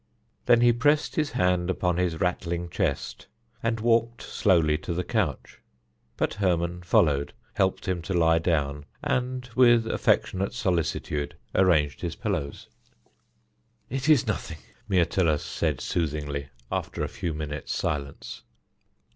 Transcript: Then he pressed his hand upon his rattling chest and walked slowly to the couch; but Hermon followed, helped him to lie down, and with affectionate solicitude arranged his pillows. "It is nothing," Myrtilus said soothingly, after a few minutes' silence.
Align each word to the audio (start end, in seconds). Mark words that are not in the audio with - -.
Then 0.47 0.61
he 0.61 0.73
pressed 0.73 1.15
his 1.15 1.33
hand 1.33 1.69
upon 1.69 1.97
his 1.97 2.19
rattling 2.19 2.69
chest 2.69 3.27
and 3.61 3.79
walked 3.79 4.23
slowly 4.23 4.75
to 4.79 4.95
the 4.95 5.03
couch; 5.03 5.59
but 6.17 6.33
Hermon 6.33 6.81
followed, 6.81 7.33
helped 7.53 7.87
him 7.87 8.01
to 8.01 8.15
lie 8.15 8.39
down, 8.39 8.85
and 9.03 9.47
with 9.55 9.85
affectionate 9.85 10.53
solicitude 10.55 11.35
arranged 11.53 12.01
his 12.01 12.15
pillows. 12.15 12.67
"It 13.91 14.09
is 14.09 14.25
nothing," 14.25 14.57
Myrtilus 14.89 15.45
said 15.45 15.79
soothingly, 15.79 16.49
after 16.71 17.03
a 17.03 17.07
few 17.07 17.35
minutes' 17.35 17.75
silence. 17.75 18.41